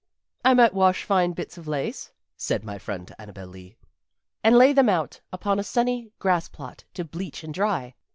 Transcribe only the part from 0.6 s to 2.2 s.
wash fine bits of lace,"